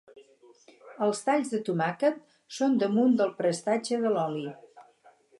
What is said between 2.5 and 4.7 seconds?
són damunt del prestatge de l'oli.